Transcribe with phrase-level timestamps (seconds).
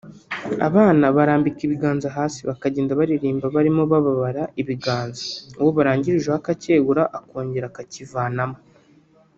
[0.67, 5.23] Abana barambika ibiganza hasi bakagenda baririmba barimo babara ibiganza
[5.59, 8.57] uwo barangirijeho akacyegura bakongera akakivanamo